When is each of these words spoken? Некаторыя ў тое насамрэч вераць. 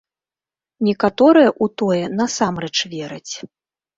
Некаторыя 0.87 1.51
ў 1.51 1.65
тое 1.81 2.03
насамрэч 2.21 2.77
вераць. 2.95 3.33